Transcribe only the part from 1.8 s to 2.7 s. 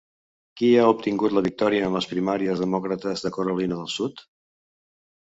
en les primàries